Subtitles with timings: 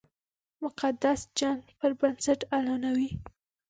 [0.55, 3.09] د مقدس جنګ پر بنسټ اعلانوي.